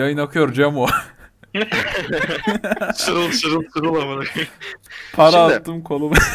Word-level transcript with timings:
Yayın 0.00 0.18
akıyor 0.18 0.52
Cemo. 0.52 0.86
Şırıl 2.96 3.32
şırıl 3.40 3.62
şırıl 3.74 3.94
amına 3.94 4.24
koyayım. 4.32 4.52
Para 5.12 5.30
Şimdi- 5.30 5.54
attım 5.54 5.82
koluma. 5.82 6.16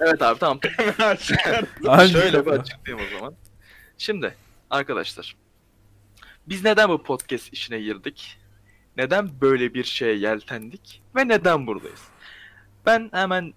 Evet 0.00 0.22
abi 0.22 0.38
tamam. 0.38 0.60
Şöyle 2.12 2.46
bir 2.46 2.50
açıklayayım 2.50 3.06
o 3.06 3.18
zaman. 3.18 3.34
Şimdi 3.98 4.34
arkadaşlar. 4.70 5.36
Biz 6.48 6.64
neden 6.64 6.88
bu 6.88 7.02
podcast 7.02 7.52
işine 7.52 7.80
girdik? 7.80 8.38
Neden 8.96 9.40
böyle 9.40 9.74
bir 9.74 9.84
şeye 9.84 10.14
yeltendik? 10.16 11.02
Ve 11.16 11.28
neden 11.28 11.66
buradayız? 11.66 12.02
Ben 12.86 13.08
hemen 13.12 13.54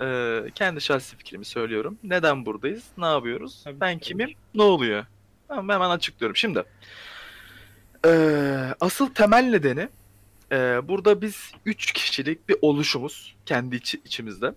e, 0.00 0.40
kendi 0.54 0.80
şahsi 0.80 1.16
fikrimi 1.16 1.44
söylüyorum. 1.44 1.98
Neden 2.04 2.46
buradayız? 2.46 2.84
Ne 2.98 3.06
yapıyoruz? 3.06 3.60
Tabii, 3.64 3.80
ben 3.80 3.94
tabii. 3.94 4.04
kimim? 4.04 4.30
Ne 4.54 4.62
oluyor? 4.62 5.06
Tamam 5.48 5.68
hemen 5.68 5.90
açıklıyorum. 5.90 6.36
Şimdi 6.36 6.64
e, 8.06 8.10
asıl 8.80 9.14
temel 9.14 9.44
nedeni 9.44 9.88
e, 10.52 10.88
burada 10.88 11.20
biz 11.20 11.52
3 11.66 11.92
kişilik 11.92 12.48
bir 12.48 12.56
oluşumuz 12.62 13.36
kendi 13.46 13.76
içi- 13.76 14.00
içimizde. 14.04 14.54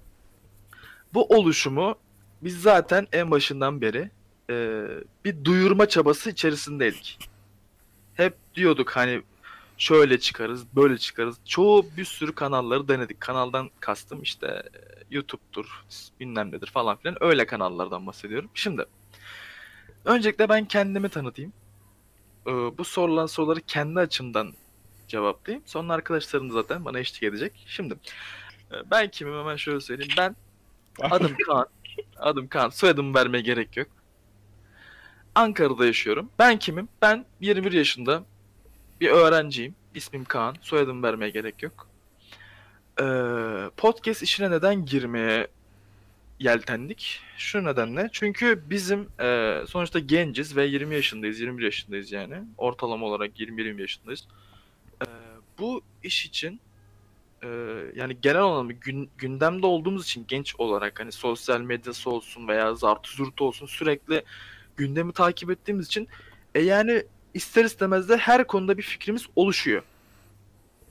Bu 1.14 1.26
oluşumu 1.26 1.96
biz 2.42 2.62
zaten 2.62 3.08
en 3.12 3.32
başından 3.32 3.82
beri 3.82 4.10
e, 4.50 4.86
bir 5.26 5.46
duyurma 5.46 5.90
çabası 5.90 6.30
içerisindeydik. 6.30 7.30
Hep 8.14 8.34
diyorduk 8.56 8.92
hani 8.96 9.22
şöyle 9.78 10.20
çıkarız, 10.20 10.64
böyle 10.76 10.98
çıkarız. 10.98 11.36
Çoğu 11.46 11.86
bir 11.98 12.06
sürü 12.06 12.36
kanalları 12.36 12.88
denedik. 12.88 13.22
Kanaldan 13.22 13.70
kastım 13.80 14.22
işte 14.22 14.48
e, 14.48 14.80
YouTube'dur, 15.12 15.84
bilmem 16.20 16.52
nedir 16.52 16.68
falan 16.74 16.98
filan. 16.98 17.18
Öyle 17.24 17.46
kanallardan 17.46 18.08
bahsediyorum. 18.08 18.50
Şimdi 18.54 18.86
öncelikle 20.06 20.50
ben 20.50 20.66
kendimi 20.66 21.10
tanıtayım. 21.10 21.54
E, 22.48 22.52
bu 22.52 22.84
sorulan 22.84 23.26
soruları 23.26 23.62
kendi 23.62 24.00
açımdan 24.00 24.54
cevaplayayım. 25.08 25.64
Sonra 25.68 25.94
arkadaşlarım 25.94 26.50
da 26.50 26.54
zaten 26.54 26.86
bana 26.86 27.00
eşlik 27.00 27.24
edecek. 27.24 27.66
Şimdi 27.68 27.94
e, 28.72 28.76
ben 28.92 29.10
kimim 29.10 29.40
hemen 29.40 29.56
şöyle 29.56 29.82
söyleyeyim. 29.82 30.14
Ben 30.18 30.36
Adım 31.02 31.36
Kaan. 31.48 31.68
Adım 32.18 32.48
Kaan. 32.48 32.70
Soyadımı 32.70 33.14
vermeye 33.14 33.42
gerek 33.42 33.78
yok. 33.78 33.88
Ankara'da 35.36 35.86
yaşıyorum. 35.86 36.30
Ben 36.40 36.60
kimim? 36.60 36.88
Ben 37.02 37.26
21 37.42 37.72
yaşında 37.72 38.24
bir 39.02 39.10
öğrenciyim. 39.10 39.76
İsmim 39.96 40.26
Kaan. 40.26 40.56
Soyadımı 40.62 41.04
vermeye 41.04 41.30
gerek 41.30 41.64
yok. 41.64 41.88
Ee, 43.02 43.06
podcast 43.78 44.24
işine 44.24 44.52
neden 44.52 44.86
girmeye 44.86 45.48
yeltendik? 46.40 47.22
Şu 47.38 47.64
nedenle. 47.64 48.10
Çünkü 48.12 48.64
bizim 48.70 49.08
e, 49.20 49.60
sonuçta 49.68 50.00
genciz 50.00 50.56
ve 50.56 50.66
20 50.66 50.96
yaşındayız. 50.96 51.40
21 51.40 51.64
yaşındayız 51.64 52.12
yani. 52.12 52.36
Ortalama 52.58 53.06
olarak 53.06 53.40
20-20 53.40 53.82
yaşındayız. 53.82 54.28
Ee, 55.02 55.06
bu 55.60 55.82
iş 56.04 56.26
için 56.26 56.60
e, 57.44 57.48
yani 57.96 58.18
genel 58.22 58.42
olarak 58.42 58.82
gün, 58.82 59.10
gündemde 59.18 59.66
olduğumuz 59.66 60.06
için 60.06 60.26
genç 60.28 60.56
olarak 60.58 61.00
hani 61.00 61.12
sosyal 61.12 61.62
medyası 61.62 62.10
olsun 62.10 62.48
veya 62.48 62.76
zartı 62.76 63.12
zurtu 63.12 63.46
olsun 63.46 63.66
sürekli 63.66 64.24
gündemi 64.78 65.14
takip 65.14 65.52
ettiğimiz 65.52 65.88
için 65.88 66.08
e 66.56 66.62
yani 66.62 67.04
ister 67.34 67.66
istemez 67.66 68.10
de 68.10 68.18
her 68.18 68.48
konuda 68.48 68.78
bir 68.78 68.84
fikrimiz 68.84 69.26
oluşuyor. 69.36 69.84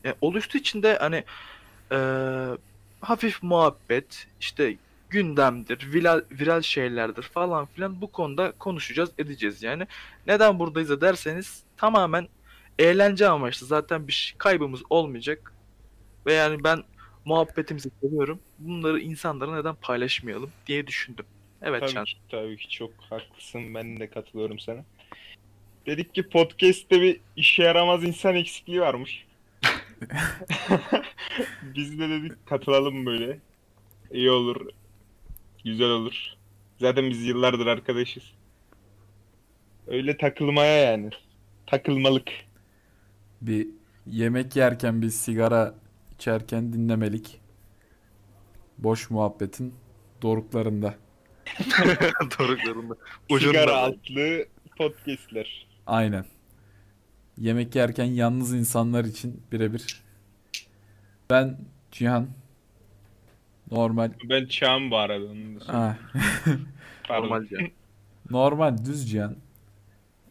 Yani 0.04 0.16
oluştuğu 0.20 0.58
için 0.58 0.82
de 0.82 0.98
hani 0.98 1.24
e, 1.92 1.98
hafif 3.00 3.42
muhabbet 3.42 4.26
işte 4.40 4.76
gündemdir, 5.14 5.92
viral, 5.92 6.20
viral 6.30 6.62
şeylerdir 6.62 7.22
falan 7.22 7.66
filan 7.66 8.00
bu 8.00 8.12
konuda 8.12 8.52
konuşacağız, 8.52 9.10
edeceğiz 9.18 9.62
yani. 9.62 9.86
Neden 10.26 10.58
buradayız 10.58 10.90
da 10.90 11.00
derseniz 11.00 11.62
tamamen 11.76 12.28
eğlence 12.78 13.28
amaçlı 13.28 13.66
zaten 13.66 14.08
bir 14.08 14.12
şey- 14.12 14.38
kaybımız 14.38 14.82
olmayacak. 14.90 15.52
Ve 16.26 16.32
yani 16.32 16.64
ben 16.64 16.82
muhabbetimizi 17.24 17.90
seviyorum. 18.00 18.40
Bunları 18.58 19.00
insanlara 19.00 19.54
neden 19.54 19.74
paylaşmayalım 19.74 20.50
diye 20.66 20.86
düşündüm. 20.86 21.26
Evet 21.62 21.80
Tabii 21.80 21.92
Can. 21.92 22.04
ki, 22.04 22.16
tabii 22.30 22.56
ki 22.56 22.68
çok 22.68 22.90
haklısın. 23.10 23.74
Ben 23.74 24.00
de 24.00 24.10
katılıyorum 24.10 24.58
sana. 24.58 24.84
Dedik 25.86 26.14
ki 26.14 26.28
podcast'te 26.28 27.00
bir 27.00 27.20
işe 27.36 27.62
yaramaz 27.62 28.04
insan 28.04 28.34
eksikliği 28.34 28.80
varmış. 28.80 29.26
Biz 31.62 31.98
de 31.98 32.08
dedik 32.08 32.46
katılalım 32.46 33.06
böyle. 33.06 33.38
İyi 34.12 34.30
olur. 34.30 34.66
Güzel 35.64 35.88
olur. 35.88 36.34
Zaten 36.80 37.10
biz 37.10 37.22
yıllardır 37.22 37.66
arkadaşız. 37.66 38.22
Öyle 39.86 40.16
takılmaya 40.16 40.76
yani. 40.76 41.10
Takılmalık. 41.66 42.30
Bir 43.40 43.68
yemek 44.06 44.56
yerken 44.56 45.02
bir 45.02 45.10
sigara 45.10 45.74
içerken 46.14 46.72
dinlemelik. 46.72 47.40
Boş 48.78 49.10
muhabbetin 49.10 49.74
doruklarında. 50.22 50.94
Doruklarında. 52.38 52.96
Sigara 53.30 53.76
altlı 53.76 54.46
podcast'ler. 54.78 55.66
Aynen. 55.86 56.24
Yemek 57.38 57.74
yerken 57.74 58.04
yalnız 58.04 58.54
insanlar 58.54 59.04
için 59.04 59.42
birebir. 59.52 60.02
Ben 61.30 61.58
Cihan. 61.92 62.28
Normal. 63.74 64.10
Ben 64.24 64.46
Çağım 64.46 64.90
bu 64.90 64.96
arada. 64.96 65.24
Onu 65.24 65.60
da 65.60 65.60
söyleyeyim. 65.60 65.66
Ha, 65.66 65.96
Pardon. 67.08 67.24
Normal 67.28 67.46
Can. 67.48 67.70
normal 68.30 68.84
düz 68.84 69.10
Cihan. 69.10 69.36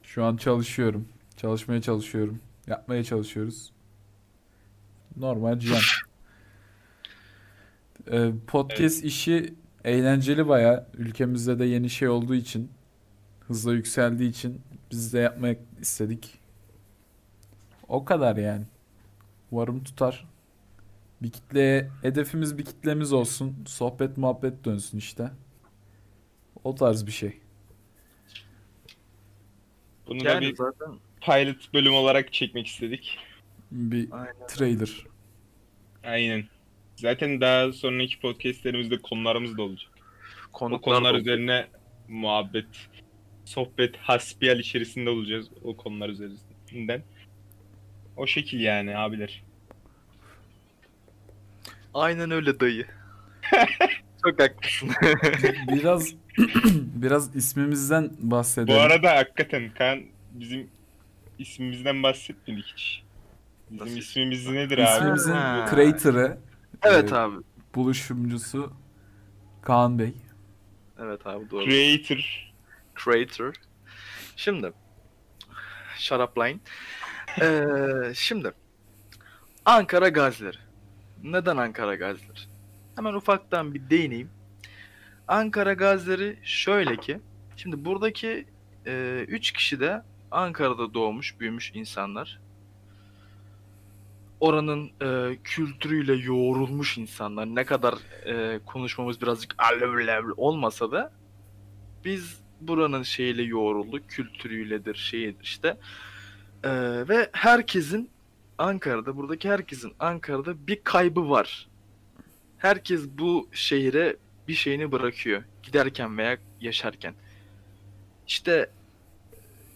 Şu 0.03 0.23
an 0.23 0.37
çalışıyorum. 0.37 1.07
Çalışmaya 1.37 1.81
çalışıyorum. 1.81 2.39
Yapmaya 2.67 3.03
çalışıyoruz. 3.03 3.71
Normal 5.17 5.59
Cihan. 5.59 5.81
Ee, 8.11 8.31
podcast 8.47 9.03
işi 9.03 9.53
eğlenceli 9.83 10.47
baya. 10.47 10.87
Ülkemizde 10.97 11.59
de 11.59 11.65
yeni 11.65 11.89
şey 11.89 12.07
olduğu 12.09 12.35
için, 12.35 12.71
hızla 13.47 13.73
yükseldiği 13.73 14.29
için 14.29 14.61
biz 14.91 15.13
de 15.13 15.19
yapmak 15.19 15.57
istedik. 15.81 16.39
O 17.87 18.05
kadar 18.05 18.35
yani. 18.37 18.65
Umarım 19.51 19.83
tutar. 19.83 20.25
Bir 21.23 21.31
kitleye, 21.31 21.89
hedefimiz 22.01 22.57
bir 22.57 22.65
kitlemiz 22.65 23.13
olsun. 23.13 23.55
Sohbet 23.67 24.17
muhabbet 24.17 24.65
dönsün 24.65 24.97
işte. 24.97 25.31
O 26.63 26.75
tarz 26.75 27.07
bir 27.07 27.11
şey. 27.11 27.39
Bunu 30.07 30.25
da 30.25 30.41
bir 30.41 30.55
zaten 30.55 30.89
pilot 31.21 31.73
bölüm 31.73 31.93
olarak 31.93 32.33
çekmek 32.33 32.67
istedik. 32.67 33.17
Bir 33.71 34.07
aynen. 34.11 34.47
trailer. 34.47 34.89
Aynen. 36.03 36.43
Zaten 36.95 37.41
daha 37.41 37.73
sonraki 37.73 38.19
podcastlerimizde 38.19 38.97
konularımız 38.97 39.57
da 39.57 39.61
olacak. 39.61 39.91
O 40.49 40.51
konuklar 40.51 40.95
konular 40.95 41.13
da- 41.13 41.19
üzerine 41.19 41.67
muhabbet, 42.07 42.65
sohbet, 43.45 43.97
hasbihal 43.97 44.59
içerisinde 44.59 45.09
olacağız 45.09 45.49
o 45.63 45.77
konular 45.77 46.09
üzerinden. 46.09 47.03
O 48.17 48.27
şekil 48.27 48.59
yani 48.59 48.97
abiler. 48.97 49.43
Aynen 51.93 52.31
öyle 52.31 52.59
dayı. 52.59 52.85
Çok 54.25 54.39
haklısın. 54.41 54.89
Biraz 55.67 56.13
biraz 56.95 57.35
ismimizden 57.35 58.09
Bu 58.19 58.31
bahsedelim. 58.31 58.79
arada 58.79 59.15
hakikaten 59.17 59.73
Kaan 59.77 60.03
bizim 60.31 60.69
ismimizden 61.39 62.03
bahsetmedik 62.03 62.65
hiç. 62.65 63.03
Bizim 63.69 63.85
Nasıl? 63.85 63.97
ismimiz 63.97 64.47
nedir 64.47 64.77
abi? 64.77 64.89
İsmimizin 64.97 65.31
Ha. 65.33 65.65
creator'ı, 65.69 66.37
evet 66.83 67.11
e, 67.11 67.15
abi. 67.15 67.35
buluşumcusu 67.75 68.73
Kaan 69.61 69.99
Bey. 69.99 70.13
Evet 70.99 71.27
abi 71.27 71.49
doğru. 71.49 71.65
Creator. 71.65 72.51
Creator. 73.03 73.53
Şimdi. 74.35 74.73
Shut 75.97 76.19
up 76.19 76.37
line. 76.37 76.59
Ee, 77.41 78.13
şimdi. 78.13 78.51
Ankara 79.65 80.09
Gazileri. 80.09 80.57
Neden 81.23 81.57
Ankara 81.57 81.95
Gazileri? 81.95 82.39
Hemen 82.95 83.13
ufaktan 83.13 83.73
bir 83.73 83.89
değineyim. 83.89 84.29
Ankara 85.27 85.73
Gazileri 85.73 86.37
şöyle 86.43 86.97
ki. 86.97 87.19
Şimdi 87.57 87.85
buradaki 87.85 88.45
3 88.85 89.51
kişi 89.51 89.79
de 89.79 90.03
Ankara'da 90.31 90.93
doğmuş, 90.93 91.39
büyümüş 91.39 91.71
insanlar. 91.75 92.39
Oranın 94.39 94.91
e, 95.01 95.37
kültürüyle 95.43 96.13
yoğrulmuş 96.13 96.97
insanlar. 96.97 97.45
Ne 97.45 97.65
kadar 97.65 97.93
e, 98.25 98.59
konuşmamız 98.65 99.21
birazcık 99.21 99.55
olmasa 100.37 100.91
da 100.91 101.11
biz 102.05 102.43
buranın 102.61 103.03
şeyiyle 103.03 103.43
yoğrulduk. 103.43 104.09
Kültürüyledir, 104.09 104.95
şeyidir 104.95 105.43
işte. 105.43 105.77
Ee, 106.63 106.69
ve 107.09 107.29
herkesin 107.31 108.09
Ankara'da, 108.63 109.17
buradaki 109.17 109.49
herkesin 109.49 109.93
Ankara'da 109.99 110.67
bir 110.67 110.83
kaybı 110.83 111.29
var. 111.29 111.67
Herkes 112.57 113.09
bu 113.17 113.49
şehire 113.51 114.17
bir 114.47 114.53
şeyini 114.53 114.91
bırakıyor. 114.91 115.43
Giderken 115.63 116.17
veya 116.17 116.37
yaşarken. 116.61 117.13
İşte 118.27 118.69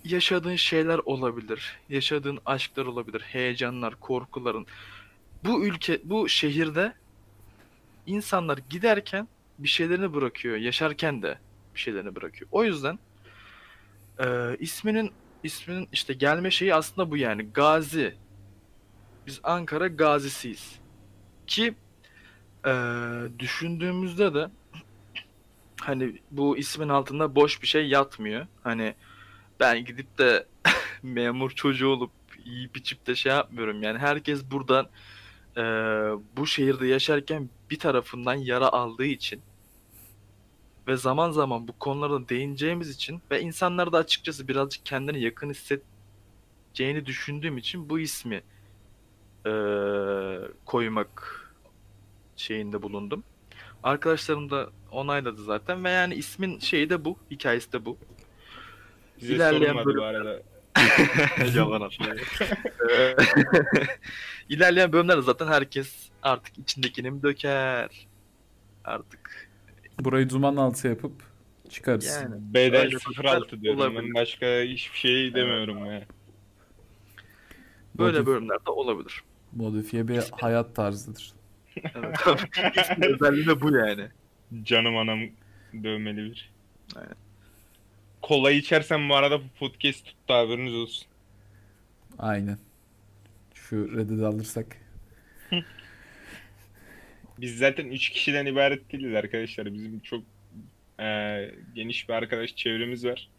yaşadığın 0.04 0.56
şeyler 0.56 0.98
olabilir. 0.98 1.80
Yaşadığın 1.90 2.40
aşklar 2.46 2.86
olabilir. 2.86 3.22
Heyecanlar, 3.22 4.00
korkuların. 4.00 4.66
Bu 5.44 5.66
ülke, 5.66 6.02
bu 6.04 6.30
şehirde 6.30 6.94
insanlar 8.06 8.58
giderken 8.70 9.28
bir 9.60 9.68
şeylerini 9.70 10.14
bırakıyor. 10.14 10.58
Yaşarken 10.58 11.22
de 11.22 11.38
bir 11.76 11.80
şeylerini 11.80 12.16
bırakıyor. 12.16 12.50
O 12.52 12.64
yüzden 12.64 13.00
e, 14.20 14.58
isminin 14.60 15.12
isminin 15.44 15.88
işte 15.92 16.14
gelme 16.14 16.52
şeyi 16.52 16.76
aslında 16.76 17.12
bu 17.12 17.18
yani. 17.18 17.44
Gazi. 17.54 18.27
Biz 19.28 19.40
Ankara 19.44 19.88
gazisiyiz. 19.88 20.80
Ki 21.48 21.76
e, 22.66 22.74
düşündüğümüzde 23.40 24.34
de 24.34 24.50
hani 25.82 26.22
bu 26.32 26.58
ismin 26.58 26.90
altında 26.90 27.36
boş 27.36 27.62
bir 27.62 27.68
şey 27.68 27.88
yatmıyor. 27.88 28.48
Hani 28.64 28.96
ben 29.60 29.86
gidip 29.86 30.18
de 30.18 30.48
memur 31.04 31.52
çocuğu 31.52 31.88
olup 31.88 32.12
yiyip 32.46 32.78
içip 32.78 33.08
de 33.08 33.16
şey 33.16 33.32
yapmıyorum. 33.32 33.84
Yani 33.84 34.00
herkes 34.00 34.52
buradan 34.52 34.88
e, 35.58 35.62
bu 36.38 36.48
şehirde 36.48 36.88
yaşarken 36.88 37.50
bir 37.70 37.80
tarafından 37.80 38.36
yara 38.36 38.70
aldığı 38.70 39.06
için 39.06 39.42
ve 40.88 40.98
zaman 40.98 41.32
zaman 41.32 41.68
bu 41.68 41.80
konulara 41.80 42.30
değineceğimiz 42.30 42.90
için 42.90 43.22
ve 43.32 43.42
insanlar 43.42 43.92
da 43.92 43.98
açıkçası 43.98 44.48
birazcık 44.48 44.86
kendini 44.86 45.22
yakın 45.22 45.50
hissedeceğini 45.50 47.06
düşündüğüm 47.06 47.58
için 47.58 47.90
bu 47.90 48.00
ismi 48.00 48.44
e, 49.48 49.52
koymak 50.66 51.42
şeyinde 52.36 52.82
bulundum. 52.82 53.24
Arkadaşlarım 53.84 54.50
da 54.50 54.70
onayladı 54.92 55.44
zaten 55.44 55.84
ve 55.84 55.90
yani 55.90 56.16
ismin 56.16 56.60
şeyi 56.60 56.90
de 56.90 57.06
bu, 57.06 57.18
hikayesi 57.32 57.74
de 57.74 57.86
bu. 57.86 57.98
Bize 59.22 59.36
İlerleyen 59.36 59.78
bölüm- 59.78 59.98
bu 59.98 60.04
arada. 60.04 60.42
Yalan. 61.56 61.92
Ee, 62.90 63.16
İlerleyen 64.50 64.94
bölümlerde 64.94 65.22
zaten 65.22 65.48
herkes 65.48 66.10
artık 66.24 66.58
içindekini 66.58 67.12
mi 67.12 67.24
döker? 67.24 68.08
Artık 68.86 69.50
Burayı 70.00 70.30
duman 70.30 70.56
altı 70.56 70.88
yapıp 70.88 71.12
çıkarız. 71.70 72.06
yani. 72.06 72.36
Bedel 72.54 72.82
Öyle 72.82 73.30
06 73.30 73.62
diyorum. 73.62 73.96
Ben 73.96 74.14
başka 74.14 74.46
hiçbir 74.62 74.98
şey 74.98 75.34
demiyorum 75.34 75.86
ya. 75.86 76.04
Böyle 77.98 78.26
bölümlerde 78.26 78.70
olabilir. 78.72 79.24
Modifiye 79.56 80.08
bir 80.08 80.24
hayat 80.32 80.76
tarzıdır. 80.76 81.34
Evet. 81.96 82.18
Özelliği 83.04 83.48
de 83.48 83.62
bu 83.62 83.76
yani. 83.78 84.08
Canım 84.64 84.98
anam 84.98 85.20
dövmeli 85.84 86.18
bir. 86.18 86.52
Aynen. 86.96 87.16
Kola 88.22 88.52
içersen 88.52 89.10
bu 89.10 89.16
arada 89.16 89.40
bu 89.40 89.48
podcast 89.60 90.06
tuttu 90.06 90.34
haberiniz 90.34 90.74
olsun. 90.74 91.08
Aynen. 92.20 92.58
Şu 93.54 93.98
Reddit'i 93.98 94.26
alırsak. 94.26 94.78
Biz 97.38 97.58
zaten 97.58 97.86
3 97.86 98.10
kişiden 98.10 98.46
ibaret 98.46 98.92
değiliz 98.94 99.16
arkadaşlar. 99.16 99.74
Bizim 99.74 100.00
çok 100.00 100.24
eee, 101.00 101.56
geniş 101.76 102.10
bir 102.10 102.14
arkadaş 102.14 102.56
çevremiz 102.56 103.06
var. 103.06 103.30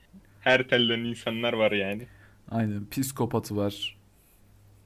Her 0.41 0.69
telden 0.69 0.99
insanlar 0.99 1.53
var 1.53 1.73
yani. 1.73 2.07
Aynen. 2.51 2.91
Psikopatı 2.91 3.57
var. 3.57 3.97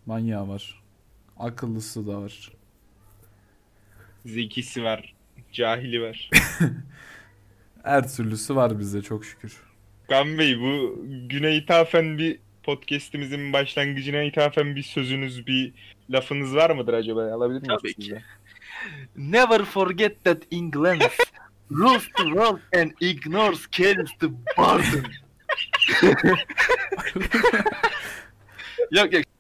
Manyağı 0.06 0.48
var. 0.48 0.81
Akıllısı 1.42 2.06
da 2.06 2.22
var. 2.22 2.50
Zekisi 4.26 4.82
var. 4.84 5.14
Cahili 5.52 6.02
var. 6.02 6.30
Her 7.82 8.12
türlüsü 8.12 8.56
var 8.56 8.78
bizde 8.78 9.02
çok 9.02 9.24
şükür. 9.24 9.56
Kan 10.08 10.38
Bey 10.38 10.60
bu 10.60 11.04
güne 11.28 11.56
ithafen 11.56 12.18
bir 12.18 12.38
podcast'imizin 12.62 13.52
başlangıcına 13.52 14.22
ithafen 14.22 14.76
bir 14.76 14.82
sözünüz, 14.82 15.46
bir 15.46 15.72
lafınız 16.10 16.54
var 16.54 16.70
mıdır 16.70 16.94
acaba? 16.94 17.32
Alabilir 17.32 17.60
miyiz 17.60 17.78
Tabii 17.82 17.94
ki. 17.94 18.02
sizden? 18.02 18.22
Never 19.16 19.64
forget 19.64 20.24
that 20.24 20.42
England 20.50 21.00
rules 21.70 22.04
the 22.16 22.22
world 22.24 22.60
and 22.80 22.90
ignores 23.00 23.70
carries 23.70 24.10
the 24.20 24.28
burden. 24.58 25.04
yok 28.90 29.12
yok. 29.12 29.31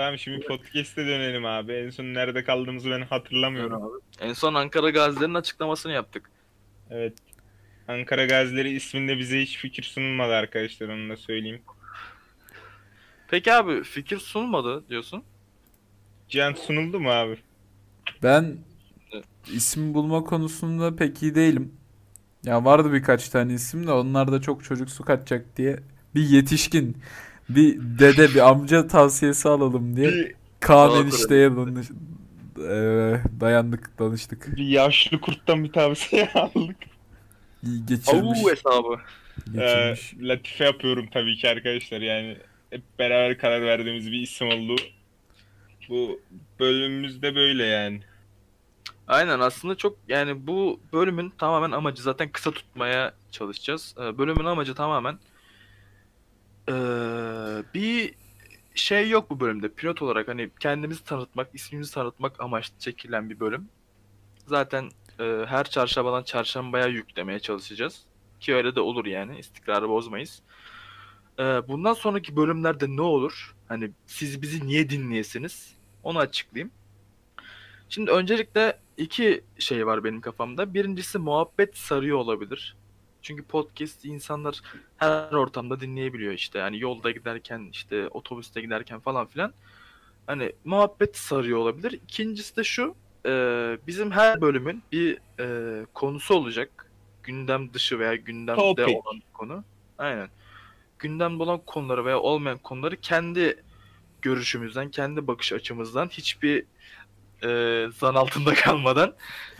Tamam 0.00 0.18
şimdi 0.18 0.46
podcast'e 0.46 1.06
dönelim 1.06 1.46
abi. 1.46 1.72
En 1.72 1.90
son 1.90 2.04
nerede 2.04 2.44
kaldığımızı 2.44 2.90
ben 2.90 3.02
hatırlamıyorum. 3.02 4.00
En 4.20 4.32
son 4.32 4.54
Ankara 4.54 4.90
Gazilerinin 4.90 5.34
açıklamasını 5.34 5.92
yaptık. 5.92 6.30
Evet. 6.90 7.12
Ankara 7.88 8.26
Gazileri 8.26 8.70
isminde 8.70 9.18
bize 9.18 9.40
hiç 9.42 9.58
fikir 9.58 9.82
sunulmadı 9.82 10.32
arkadaşlar 10.32 10.88
onu 10.88 11.10
da 11.10 11.16
söyleyeyim. 11.16 11.62
Peki 13.28 13.52
abi 13.52 13.82
fikir 13.82 14.18
sunmadı 14.18 14.88
diyorsun. 14.88 15.22
Cihan 16.28 16.52
sunuldu 16.52 17.00
mu 17.00 17.10
abi? 17.10 17.36
Ben 18.22 18.56
isim 19.52 19.94
bulma 19.94 20.24
konusunda 20.24 20.96
pek 20.96 21.22
iyi 21.22 21.34
değilim. 21.34 21.72
Ya 22.44 22.64
vardı 22.64 22.92
birkaç 22.92 23.28
tane 23.28 23.52
isim 23.52 23.86
de 23.86 23.92
onlar 23.92 24.32
da 24.32 24.40
çok 24.40 24.64
çocuksu 24.64 25.04
kaçacak 25.04 25.56
diye 25.56 25.80
bir 26.14 26.22
yetişkin, 26.22 26.96
bir 27.56 27.78
dede, 27.80 28.28
bir 28.34 28.48
amca 28.48 28.86
tavsiyesi 28.88 29.48
alalım 29.48 29.96
diye 29.96 30.34
Kaan 30.60 31.02
enişteye 31.02 31.50
danış 31.56 31.86
Eee, 32.58 33.22
dayandık, 33.40 33.98
danıştık. 33.98 34.56
bir 34.56 34.66
yaşlı 34.66 35.20
kurttan 35.20 35.64
bir 35.64 35.72
tavsiye 35.72 36.30
aldık. 36.34 36.76
İyi 37.62 37.86
Geçirmiş, 37.86 38.38
Avu 38.40 38.50
hesabı. 38.50 38.96
Ee, 39.54 39.92
geçirmiş. 39.92 40.14
latife 40.28 40.64
yapıyorum 40.64 41.06
tabii 41.12 41.36
ki 41.36 41.48
arkadaşlar 41.48 42.00
yani 42.00 42.36
hep 42.70 42.82
beraber 42.98 43.38
karar 43.38 43.62
verdiğimiz 43.62 44.06
bir 44.12 44.20
isim 44.20 44.48
oldu. 44.48 44.76
Bu 45.88 46.20
bölümümüzde 46.60 47.34
böyle 47.34 47.64
yani. 47.64 48.00
Aynen 49.08 49.40
aslında 49.40 49.74
çok 49.74 49.96
yani 50.08 50.46
bu 50.46 50.80
bölümün 50.92 51.30
tamamen 51.38 51.70
amacı 51.70 52.02
zaten 52.02 52.28
kısa 52.32 52.50
tutmaya 52.50 53.12
çalışacağız. 53.30 53.94
Ee, 54.00 54.18
bölümün 54.18 54.44
amacı 54.44 54.74
tamamen 54.74 55.18
ee, 56.68 56.72
bir 57.74 58.14
şey 58.74 59.10
yok 59.10 59.30
bu 59.30 59.40
bölümde. 59.40 59.68
Pilot 59.68 60.02
olarak 60.02 60.28
hani 60.28 60.50
kendimizi 60.60 61.04
tanıtmak, 61.04 61.48
ismimizi 61.54 61.94
tanıtmak 61.94 62.40
amaçlı 62.40 62.78
çekilen 62.78 63.30
bir 63.30 63.40
bölüm. 63.40 63.68
Zaten 64.46 64.90
ee, 65.20 65.44
her 65.48 65.64
çarşambadan 65.64 66.22
çarşambaya 66.22 66.86
yüklemeye 66.86 67.38
çalışacağız. 67.38 68.02
Ki 68.40 68.54
öyle 68.54 68.74
de 68.74 68.80
olur 68.80 69.06
yani. 69.06 69.38
istikrarı 69.38 69.88
bozmayız. 69.88 70.42
Ee, 71.38 71.42
bundan 71.42 71.94
sonraki 71.94 72.36
bölümlerde 72.36 72.96
ne 72.96 73.02
olur? 73.02 73.54
Hani 73.68 73.90
siz 74.06 74.42
bizi 74.42 74.66
niye 74.66 74.90
dinleyesiniz? 74.90 75.74
Onu 76.02 76.18
açıklayayım. 76.18 76.70
Şimdi 77.88 78.10
öncelikle 78.10 78.78
iki 78.96 79.44
şey 79.58 79.86
var 79.86 80.04
benim 80.04 80.20
kafamda. 80.20 80.74
Birincisi 80.74 81.18
muhabbet 81.18 81.76
sarıyor 81.76 82.18
olabilir. 82.18 82.76
Çünkü 83.22 83.42
podcast 83.44 84.04
insanlar 84.04 84.60
her 84.96 85.32
ortamda 85.32 85.80
dinleyebiliyor 85.80 86.32
işte. 86.32 86.58
Yani 86.58 86.78
yolda 86.80 87.10
giderken 87.10 87.68
işte 87.72 88.08
otobüste 88.08 88.60
giderken 88.60 89.00
falan 89.00 89.26
filan. 89.26 89.52
Hani 90.26 90.52
muhabbet 90.64 91.16
sarıyor 91.16 91.58
olabilir. 91.58 91.92
İkincisi 91.92 92.56
de 92.56 92.64
şu. 92.64 92.94
e, 93.26 93.30
bizim 93.86 94.10
her 94.10 94.40
bölümün 94.40 94.82
bir 94.92 95.18
e, 95.40 95.86
konusu 95.94 96.34
olacak. 96.34 96.90
Gündem 97.22 97.74
dışı 97.74 97.98
veya 97.98 98.14
gündemde 98.14 98.60
Topic. 98.60 98.96
olan 98.96 99.22
konu. 99.32 99.64
Aynen. 99.98 100.28
Gündemde 100.98 101.42
olan 101.42 101.58
konuları 101.66 102.04
veya 102.04 102.18
olmayan 102.20 102.58
konuları 102.58 102.96
kendi 102.96 103.62
görüşümüzden, 104.22 104.90
kendi 104.90 105.26
bakış 105.26 105.52
açımızdan 105.52 106.08
hiçbir 106.08 106.64
e, 107.44 107.86
zan 107.92 108.14
altında 108.14 108.54
kalmadan 108.64 109.14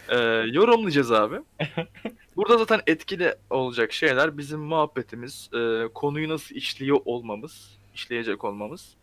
e, 0.08 0.16
yorumlayacağız 0.52 1.12
abi. 1.12 1.36
Burada 2.50 2.64
zaten 2.64 2.82
etkili 2.86 3.34
olacak 3.50 3.92
şeyler 3.92 4.38
bizim 4.38 4.60
muhabbetimiz, 4.60 5.50
e, 5.54 5.88
konuyu 5.94 6.28
nasıl 6.28 6.54
işliyor 6.54 7.00
olmamız, 7.04 7.78
işleyecek 7.94 8.44
olmamız. 8.44 8.94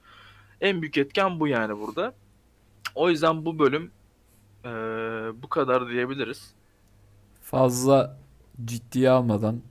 En 0.61 0.81
büyük 0.81 0.97
etken 0.97 1.39
bu 1.39 1.47
yani 1.47 1.79
burada. 1.79 2.13
O 2.95 3.09
yüzden 3.09 3.45
bu 3.45 3.59
bölüm 3.59 3.91
e, 4.65 4.69
bu 5.43 5.49
kadar 5.49 5.89
diyebiliriz. 5.89 6.53
Fazla 7.41 8.19
ciddiye 8.65 9.09
almadan 9.09 9.61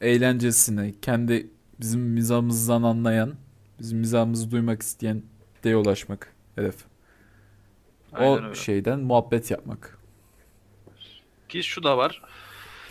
eğlencesine, 0.00 0.94
kendi 1.02 1.50
bizim 1.80 2.00
mizahımızdan 2.00 2.82
anlayan, 2.82 3.34
bizim 3.78 3.98
mizahımızı 3.98 4.50
duymak 4.50 4.82
isteyen 4.82 5.22
de 5.64 5.76
ulaşmak 5.76 6.34
hedef. 6.54 6.76
Aynen 8.12 8.30
O 8.30 8.44
öyle. 8.44 8.54
şeyden 8.54 9.00
muhabbet 9.00 9.50
yapmak. 9.50 9.98
Ki 11.48 11.62
şu 11.62 11.82
da 11.82 11.98
var. 11.98 12.22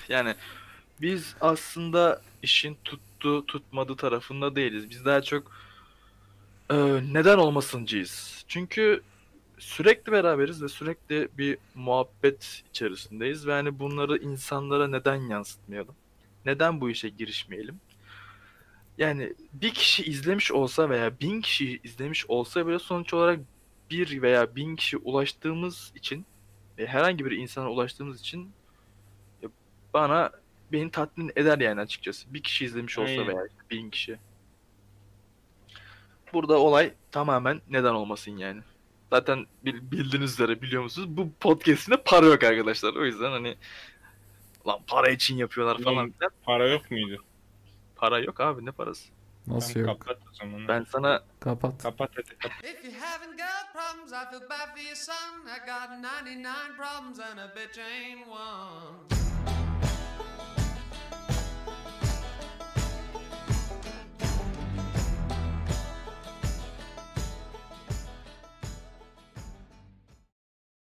Yani 0.09 0.35
biz 1.01 1.35
aslında 1.41 2.21
işin 2.43 2.77
tuttu 2.85 3.45
tutmadı 3.45 3.95
tarafında 3.95 4.55
değiliz. 4.55 4.89
Biz 4.89 5.05
daha 5.05 5.21
çok 5.21 5.51
e, 6.71 6.75
neden 7.13 7.37
olmasıncıyız. 7.37 8.43
Çünkü 8.47 9.01
sürekli 9.59 10.11
beraberiz 10.11 10.63
ve 10.63 10.67
sürekli 10.67 11.27
bir 11.37 11.57
muhabbet 11.75 12.63
içerisindeyiz. 12.69 13.47
Ve 13.47 13.51
hani 13.51 13.79
bunları 13.79 14.17
insanlara 14.17 14.87
neden 14.87 15.15
yansıtmayalım? 15.15 15.95
Neden 16.45 16.81
bu 16.81 16.89
işe 16.89 17.09
girişmeyelim? 17.09 17.79
yani 18.99 19.33
bir 19.53 19.73
kişi 19.73 20.03
izlemiş 20.03 20.51
olsa 20.51 20.89
veya 20.89 21.19
bin 21.19 21.41
kişi 21.41 21.79
izlemiş 21.83 22.25
olsa 22.29 22.67
bile 22.67 22.79
sonuç 22.79 23.13
olarak 23.13 23.39
bir 23.91 24.21
veya 24.21 24.55
bin 24.55 24.75
kişi 24.75 24.97
ulaştığımız 24.97 25.91
için 25.95 26.25
ve 26.77 26.87
herhangi 26.87 27.25
bir 27.25 27.31
insana 27.31 27.71
ulaştığımız 27.71 28.19
için 28.19 28.51
bana 29.93 30.31
beni 30.71 30.91
tatmin 30.91 31.31
eder 31.35 31.59
yani 31.59 31.81
açıkçası. 31.81 32.33
Bir 32.33 32.43
kişi 32.43 32.65
izlemiş 32.65 32.99
olsa 32.99 33.11
Aynen. 33.11 33.27
veya 33.27 33.41
bin 33.71 33.89
kişi. 33.89 34.19
Burada 36.33 36.57
olay 36.59 36.93
tamamen 37.11 37.61
neden 37.69 37.93
olmasın 37.93 38.37
yani. 38.37 38.61
Zaten 39.09 39.45
bil- 39.65 39.91
bildiğiniz 39.91 40.33
üzere 40.33 40.61
biliyor 40.61 40.83
musunuz? 40.83 41.07
Bu 41.17 41.31
podcast'inde 41.39 42.03
para 42.05 42.25
yok 42.25 42.43
arkadaşlar. 42.43 42.95
O 42.95 43.05
yüzden 43.05 43.31
hani 43.31 43.57
lan 44.67 44.79
para 44.87 45.09
için 45.09 45.37
yapıyorlar 45.37 45.83
falan 45.83 46.11
filan. 46.11 46.31
Para 46.43 46.67
yok 46.67 46.91
muydu? 46.91 47.23
Para 47.95 48.19
yok 48.19 48.39
abi 48.39 48.65
ne 48.65 48.71
parası? 48.71 49.09
Nasıl 49.47 49.73
Tamam, 49.73 49.89
yok? 49.89 50.01
Kapat 50.01 50.17
o 50.31 50.33
zaman. 50.33 50.67
Ben 50.67 50.83
sana 50.83 51.23
Kapat. 51.39 51.83
Kapat 51.83 52.09
hadi 52.15 52.37
kapat. 52.37 52.63
If 52.63 52.85
you 52.85 52.93
haven't 53.01 53.37
got 53.37 53.73
problems, 53.73 54.11
I 54.11 54.31
feel 54.31 54.49
bad 54.49 54.75
for 54.75 54.83
your 54.83 54.95
son. 54.95 55.47
I 55.47 55.59
got 55.59 56.03
99 56.03 56.77
problems 56.77 57.19
and 57.19 57.39
a 57.39 57.55
bitch 57.55 57.79
ain't 57.79 58.27
one. 58.27 59.28